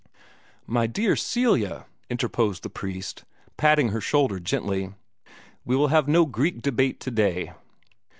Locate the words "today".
6.99-7.53